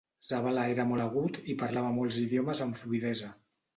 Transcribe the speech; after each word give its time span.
Zavala 0.27 0.61
era 0.75 0.85
molt 0.91 1.03
agut 1.03 1.37
i 1.55 1.57
parlava 1.65 1.93
molts 1.99 2.19
idiomes 2.23 2.63
amb 2.67 2.81
fluïdesa. 2.81 3.31